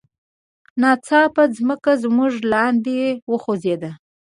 ناڅاپه 0.81 1.43
ځمکه 1.57 1.91
زموږ 2.03 2.33
لاندې 2.53 2.99
وخوزیده. 3.31 3.91